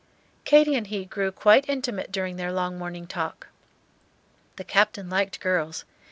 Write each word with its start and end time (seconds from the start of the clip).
Katy 0.45 0.73
and 0.73 0.87
he 0.87 1.05
grew 1.05 1.31
quite 1.31 1.69
intimate 1.69 2.11
during 2.11 2.35
their 2.35 2.51
long 2.51 2.79
morning 2.79 3.05
talk. 3.05 3.49
The 4.55 4.63
Captain 4.63 5.11
liked 5.11 5.39
girls. 5.39 5.85